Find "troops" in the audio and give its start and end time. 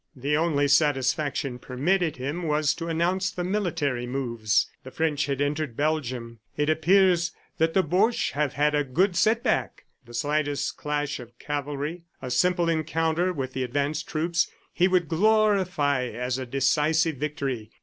14.01-14.49